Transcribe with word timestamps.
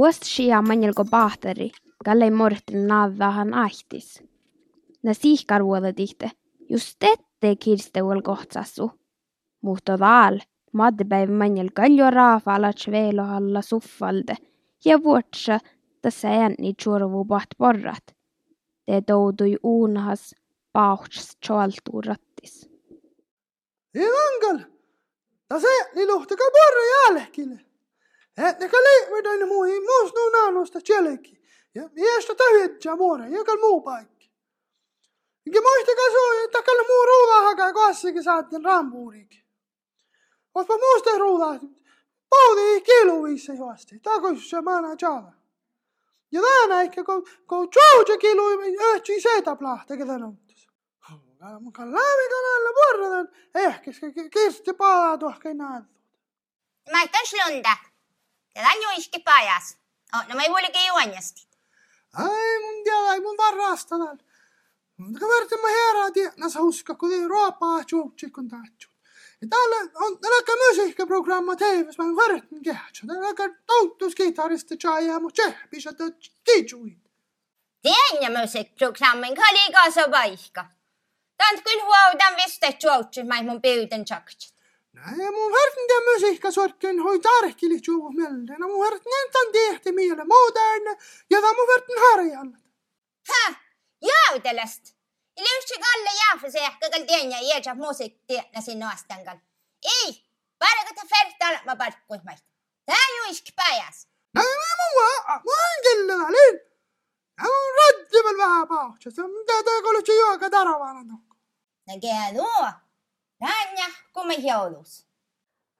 Vuost 0.00 0.24
sija 0.24 0.62
manjelko 0.64 1.04
pahtari, 1.04 1.66
kalle 2.04 2.30
morten 2.32 2.86
naavahan 2.88 3.50
ahtis. 3.54 4.22
Na 5.02 5.12
siihkar 5.14 5.60
tihte, 5.96 6.30
just 6.70 7.02
ette 7.02 7.56
kirste 7.56 8.02
uol 8.02 8.22
kohtsassu. 8.22 8.90
Mutta 9.60 9.98
vaal, 9.98 10.40
maddepäiv 10.72 11.28
manjel 11.30 11.68
kaljo 11.74 12.10
raafalats 12.10 12.88
veelo 12.90 13.22
alla 13.22 13.62
suffalde 13.62 14.36
ja 14.84 15.02
vuotsa 15.02 15.60
tässä 16.02 16.28
ääni 16.28 16.74
churvu 16.82 17.24
paht 17.24 17.50
porrat. 17.58 18.16
Te 18.86 19.02
toudui 19.06 19.56
uunahas 19.62 20.34
pauhts 20.72 21.36
chaltu 21.46 22.00
rattis. 22.00 22.70
Ivangal, 23.94 24.64
ta 25.48 25.60
se 25.60 25.74
liluhta 25.94 26.36
ka 26.36 26.44
porra 26.44 26.84
jäälekille. 26.92 27.69
Et 28.36 28.58
ne 28.58 28.68
ka 28.68 28.76
leivät 28.76 29.26
aina 29.26 29.46
mui 29.46 29.80
muus 29.80 30.14
nuun 30.14 30.46
annosta 30.46 30.80
tjeleki. 30.80 31.40
Ja 31.74 31.88
iästä 31.96 32.34
tähyetsä 32.34 32.96
muore, 32.96 33.28
joka 33.28 33.56
muu 33.56 33.80
paikki. 33.80 34.32
Eikä 35.46 35.60
muistakaa 35.60 36.10
suu, 36.10 36.44
että 36.44 36.62
kalle 36.62 36.82
muu 36.82 37.06
ruudahakaa 37.06 37.72
kassikin 37.72 38.24
saatten 38.24 38.64
rampuurikin. 38.64 39.44
Ospa 40.54 40.78
muusta 40.78 41.18
ruudaa, 41.18 41.58
paudi 42.30 42.80
kiluviissa 42.80 43.52
juosti, 43.52 44.00
takois 44.00 44.50
se 44.50 44.60
maana 44.60 44.88
java. 45.02 45.32
Ja 46.32 46.40
tänä 46.42 46.82
ehkä 46.82 47.04
kun, 47.04 47.26
kun 47.48 47.68
Georgia 47.72 48.18
kilu 48.18 48.42
öhtsi 48.84 49.20
seitä 49.20 49.56
plahta, 49.56 49.96
ketä 49.96 50.18
nuttis. 50.18 50.68
Mukaan 51.60 51.92
lämmikanalla 51.92 52.72
porradan, 52.74 53.28
ehkä 53.54 53.92
se 53.92 54.12
kirsti 54.32 54.72
palaa 54.72 55.18
tuohkai 55.18 55.54
naadu. 55.54 55.86
Mä 56.90 57.02
et 57.02 57.10
on 57.20 57.26
slunda. 57.26 57.89
On 58.56 58.82
juiski 58.82 59.18
pajas. 59.18 59.76
Oh, 60.14 60.28
no 60.28 60.34
mä 60.34 60.42
ei 60.42 60.86
juonjasti. 60.86 61.48
Ai 62.12 62.60
mun 62.60 62.84
tiedä, 62.84 63.14
ei 63.14 63.20
mun 63.20 63.36
varrastada. 63.36 64.16
Mutta 64.96 65.26
varten 65.26 65.60
mä 65.60 65.68
herää 65.68 66.10
tiedä, 66.10 66.48
sä 66.48 66.60
uska, 66.60 66.94
kun 66.94 67.12
ei 67.12 67.28
ruopaa 67.28 67.84
juutsi 67.92 68.30
kun 68.30 68.48
taatsu. 68.48 68.90
Ja 69.42 69.48
täällä 69.50 69.76
on 69.94 70.18
tällä 70.20 70.68
musiikkaprogramma 70.68 71.56
TVssä, 71.56 72.02
mä 72.02 72.16
varten 72.16 72.62
kähtsä. 72.64 73.06
Täällä 73.06 73.56
toutuskitarista 73.66 74.74
tjaa, 74.76 75.20
mutta 75.20 75.42
se 75.42 75.58
pisä 75.70 75.90
kiitsuin. 76.44 77.02
Tiedän 77.82 78.40
musikprogrammen 78.40 79.34
kan 79.34 79.54
liiga 79.54 79.90
så 79.90 80.10
paikka. 80.10 80.66
Tän 81.36 81.62
kyllä 81.62 81.84
huaudan 81.84 82.36
vista 82.36 82.66
juutsi, 82.82 83.24
mä 83.24 83.42
mun 83.42 83.62
pyytän 83.62 84.04
tjaksit. 84.04 84.59
Mun 85.06 85.52
varten 85.52 85.86
det 85.88 86.12
musiikkasorten 86.12 87.02
hoi 87.02 87.20
tarkili 87.20 87.80
juo 87.86 88.10
mieltä. 88.10 88.58
No 88.58 88.68
mun 88.68 88.84
varten 88.84 89.12
entan 89.24 89.52
tehti 89.52 89.92
miele 89.92 90.24
moderne, 90.24 90.96
ja 91.30 91.40
mun 91.40 91.66
varten 91.72 91.96
harjalla. 92.10 92.56
Ha, 93.28 93.54
jaudelast. 94.02 94.84
Ilyussi 95.36 95.74
kalle 95.74 96.10
jääfä 96.20 96.50
se 96.50 96.58
ehkä 96.58 96.90
kal 96.90 97.04
tiedän 97.06 97.30
ja 97.30 97.38
iäjä 97.40 97.74
musik 97.74 98.14
tiedä 98.26 98.60
sinne 98.60 98.86
astangal. 98.92 99.38
Ei, 99.84 100.24
paraka 100.58 100.94
ta 100.94 101.02
fertal 101.08 101.64
mä 101.64 101.76
parkkuis 101.76 102.20
maista. 102.24 102.48
Tää 102.86 103.06
juiski 103.18 103.52
pajas. 103.56 104.08
Nej, 104.34 104.44
men 104.62 104.74
mun 104.80 104.92
vaan, 105.02 105.40
mun 105.44 105.82
kyllä 105.82 106.14
lin. 106.14 106.60
Ja 107.38 107.44
mun 107.44 107.74
raddimal 107.78 108.38
vähän 108.38 108.68
pauhtsa. 108.68 109.10
Se 109.10 109.22
on 109.22 109.30
mitä 109.30 109.62
tää 109.64 109.82
kolutsi 109.82 110.16
juoka 110.16 110.50
taravana 110.50 111.04
tokko. 111.10 111.36
Näkee 111.86 112.34
tuo. 112.36 112.89
Tanja, 113.40 113.84
kun 114.12 114.26
mä 114.26 114.32
joulus. 114.32 115.06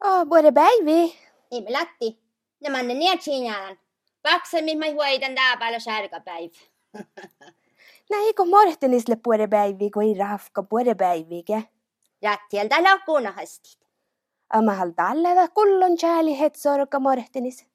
Oh, 0.05 0.27
både 0.27 0.53
päivi. 0.53 1.19
Ei 1.51 1.61
me 1.61 1.71
latti. 1.71 2.21
On 2.67 2.89
ne 2.89 2.95
niät 2.95 3.23
sinällään. 3.23 3.81
Paksammin 4.23 4.79
mä 4.79 4.87
huoitan 4.87 5.35
tää 5.35 5.57
paljon 5.57 5.81
särkäpäivä. 5.81 6.59
Näikö 8.11 8.45
mortenisle 8.45 9.17
både 9.17 9.47
päivi, 9.49 9.91
kun 9.91 10.03
ei 10.03 10.15
rahka 10.19 10.63
både 10.63 10.95
päivikä. 10.95 11.63
Rättieltä 12.23 12.83
lakunahasti. 12.83 13.79
Amahal 14.53 14.91
talleva 14.91 15.49
kullon 15.49 15.97
chääli 15.97 16.39
hetsorka 16.39 17.01
mortenis. 17.01 17.67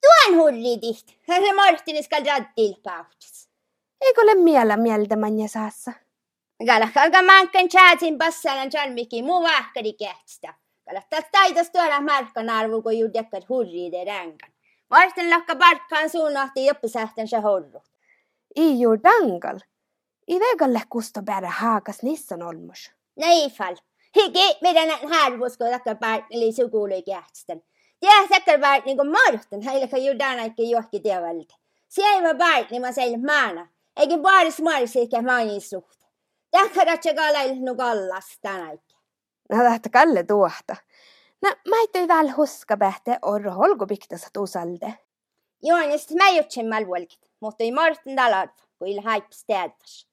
Tuon 0.00 0.38
hulli 0.38 0.78
tiht. 0.78 1.08
Se 1.26 1.52
Martinis 1.52 2.08
kal 2.08 2.24
rattil 2.26 2.74
pauhtis. 2.82 3.48
Eikö 4.00 4.20
ole 4.20 4.34
miellä 4.34 4.76
mieltä 4.76 5.16
manja 5.16 5.48
saassa? 5.48 5.92
قال 6.68 6.86
خلق 6.86 7.16
من 7.16 7.46
كان 7.46 7.70
شاتين 7.70 8.18
بس 8.18 8.46
انا 8.46 8.64
جان 8.64 8.94
ميكي 8.94 9.22
مو 9.22 9.42
واحد 9.42 9.74
كريكيتستا 9.74 10.54
قال 10.88 11.08
تستاي 11.10 11.54
تستولا 11.54 11.98
ماركا 11.98 12.42
نارو 12.42 12.90
يدك 12.90 13.34
الهوري 13.34 13.90
درانكا 13.90 14.54
lakka 15.30 15.58
barkkaan 15.58 16.10
suunnahti 16.10 16.66
joppisähtensä 16.66 17.40
horrut. 17.40 17.82
Iu 18.56 19.02
dangal. 19.02 19.58
I 20.28 20.40
vägalle 20.40 20.82
kusto 20.88 21.22
bära 21.22 21.50
haakas 21.50 22.02
nissan 22.02 22.42
olmus. 22.42 22.92
Nej 23.16 23.50
fall. 23.50 23.76
Hiki 24.16 24.58
meidän 24.62 24.88
härvusko 25.10 25.64
takka 25.64 25.94
barkneli 25.94 26.52
sukuli 26.52 27.02
kähtsten. 27.02 27.62
Tiedä 28.00 28.28
takka 28.28 28.58
barkni 28.58 28.96
kun 28.96 29.10
morten 29.10 29.62
heilaka 29.62 29.96
judana 29.96 30.44
ikke 30.44 30.62
johki 30.62 31.00
tievalta. 31.00 31.54
Sievä 31.88 32.34
barkni 32.34 32.80
ma 32.80 32.92
seille 32.92 33.16
maana. 33.16 33.68
Eikä 33.96 34.18
baaris 34.18 34.60
marisi 34.60 35.02
ikä 35.02 35.22
mainin 35.22 35.60
suht. 35.60 36.03
Tähkärätsä 36.54 37.14
kalail 37.14 37.54
nu 37.60 37.74
kallas 37.76 38.38
tänäikki. 38.42 38.96
No 39.50 39.56
tahta 39.64 39.88
kalle 39.88 40.22
tuohta. 40.22 40.76
No, 41.42 41.50
mä 41.68 41.76
ei 41.94 42.08
väl 42.08 42.28
huska 42.36 42.76
pähte 42.76 43.18
orro 43.22 43.50
holgu 43.50 43.86
piktas 43.86 44.26
tuusalde. 44.32 44.94
Joonist 45.62 46.10
mä 46.10 46.28
jutsin 46.28 46.68
mal 46.68 46.86
volkit, 46.86 47.30
mutta 47.40 47.64
ei 47.64 47.72
Martin 47.72 48.16
talarv, 48.16 48.50
kun 48.78 48.88
il 48.88 49.00
haip 49.02 49.32
städvas. 49.32 50.08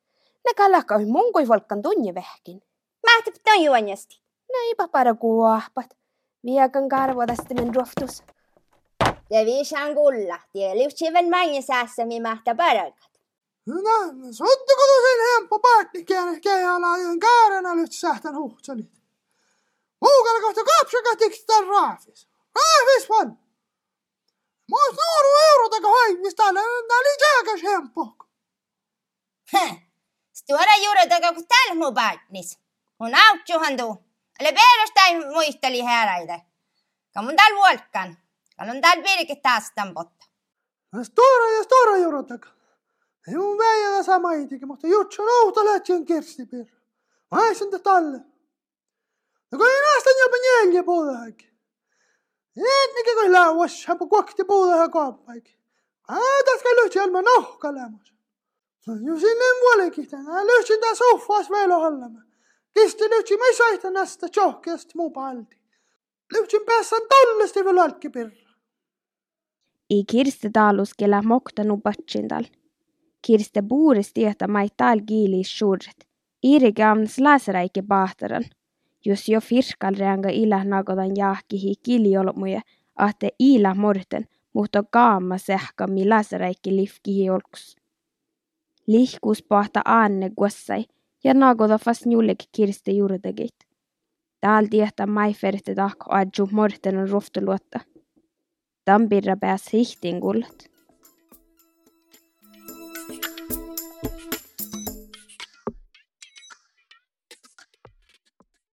Ne 0.46 0.54
kalaka 0.58 0.96
on 0.96 1.08
mun 1.08 1.34
kui 1.34 1.48
volkan 1.48 1.82
tunni 1.82 2.16
vähkin. 2.16 2.62
Mä 3.06 3.22
tip 3.24 3.36
ton 3.44 3.64
juonjasti. 3.64 4.22
No 4.54 4.60
eipä 4.68 4.88
para 4.88 5.16
kuohpat. 5.16 5.98
Viekan 6.46 6.90
karvodasti 6.90 7.54
min 7.54 7.76
roftus. 7.76 8.24
Te 9.30 9.46
viisaan 9.46 9.96
kulla, 9.96 10.40
tie 10.54 10.76
liutsiven 10.76 11.30
mange 11.30 11.62
säässä 11.62 12.06
mi 12.06 12.20
mahta 12.20 12.56
parakat. 12.56 13.12
No, 13.66 13.98
sottuko 14.32 14.84
tosin 14.92 15.22
hempo 15.36 15.60
Katnikien 15.82 16.42
kealaajien 16.42 17.20
kaarena 17.20 17.76
lytsähtän 17.76 18.36
huhtselit. 18.36 18.92
Muukalla 20.02 20.42
kohta 20.42 20.62
kapsaka 20.64 21.16
tiksitän 21.16 21.68
raafis. 21.68 22.28
Raafis 22.56 23.10
van! 23.10 23.40
Muus 24.70 24.96
nuoru 24.96 25.30
eurotaka 25.52 25.88
nää 26.54 26.64
oli 27.00 27.18
jääkäs 27.22 27.64
hempok. 27.64 28.26
Heh, 29.54 29.72
stuora 30.34 30.76
juuretaka 30.76 31.34
kun 31.34 31.48
täl 31.48 31.76
mu 31.76 31.92
baatnis. 31.92 32.60
Mun 33.00 33.16
autsuhan 33.16 33.78
tuu. 33.78 34.06
Ale 34.40 34.52
perustain 34.52 35.28
muisteli 35.34 35.84
heräide. 35.84 36.42
Ka 37.14 37.22
mun 37.22 37.36
täällä 37.36 37.58
vuolkan. 37.58 38.18
Ka 38.58 38.66
mun 38.66 38.82
täällä 38.82 39.04
virkittästän 39.04 39.94
potta. 39.94 40.26
Stuora 41.04 41.50
ja 41.50 41.64
juuri 41.72 42.02
juuretaka. 42.02 42.61
Eurotaka. 43.28 43.32
Ei 43.32 43.36
mun 43.36 43.58
väijällä 43.58 44.04
sama 44.04 44.34
itikin, 44.34 44.68
mutta 44.68 44.88
jutsu 44.88 45.26
nouta 45.26 45.66
lähtsien 45.66 46.06
kirstipirra. 46.06 46.78
Mä 47.32 47.48
eisen 47.48 47.82
talle. 47.84 48.18
No 49.52 49.66
ei 49.66 49.82
näistä 49.82 50.10
jopa 50.24 50.36
neljä 50.38 50.84
puolella. 50.84 51.20
Ennenkin 52.58 53.16
kun 53.22 53.34
lauas, 53.34 53.86
hän 53.86 53.98
kuokti 53.98 54.44
puolella 54.44 54.90
kaappaiki. 54.90 55.58
Ää, 56.10 56.18
tässä 56.46 56.64
kai 56.64 56.76
lyhtsi 56.76 57.00
alma 57.00 57.22
nohkalemas. 57.22 58.14
Jo 58.88 59.20
sinne 59.20 59.60
muuallekin 59.60 60.10
tänään. 60.10 60.48
Lyhtsi 60.48 60.78
tää 60.78 60.96
soffas 60.96 61.50
vielä 61.50 61.80
hallama. 61.80 62.22
Kisti 62.74 63.04
lyhtsi 63.10 63.38
mä 63.38 63.44
saita 63.58 63.92
näistä 63.92 64.28
tjohkeasta 64.32 64.92
muu 64.96 65.10
palti. 65.10 65.62
Lyhtsin 66.34 66.62
päässä 66.66 66.96
tollesti 67.10 67.66
vielä 67.66 67.84
alkkipirra. 67.84 68.52
I 69.90 70.04
Kirste 70.12 70.50
taluskella 70.54 71.22
moktanu 71.22 71.78
patsindal. 71.78 72.44
Kirste 72.44 72.50
buuris 72.50 72.61
Kirste 73.28 73.62
Buuristyötä 73.62 74.48
maittal 74.48 75.00
giili 75.08 75.44
shurret. 75.44 76.08
Irgamns 76.44 77.20
lasraike 77.20 77.82
bahtaran. 77.82 78.44
Jos 79.06 79.30
jo 79.30 79.42
firkalreanga 79.42 80.30
ila 80.30 80.64
nagodan 80.64 81.16
jahkihi 81.16 81.74
kiljolmuje, 81.84 82.62
ahte 82.96 83.30
ila 83.40 83.76
morten, 83.76 84.26
mutta 84.54 84.84
kaamma 84.92 85.38
sähkami 85.38 86.08
lasraike 86.10 86.76
lifkihi 86.76 87.30
olks. 87.30 87.76
Lihkus 88.88 89.44
pahta 89.44 89.82
anne 89.86 90.30
guassai, 90.30 90.86
ja 91.24 91.34
nagoda 91.34 91.78
fast 91.78 92.06
njulek 92.06 92.44
kirste 92.52 92.92
juurdegit. 92.92 93.56
Tääl 94.42 94.66
tietä 94.70 95.06
maiferte 95.08 95.76
tahko 95.76 96.06
adju 96.10 96.50
morten 96.52 96.98
on 96.98 97.10
ruftuluotta. 97.10 97.80
Tampirra 98.86 99.38
pääs 99.38 99.74
hihtingullat. 99.74 100.72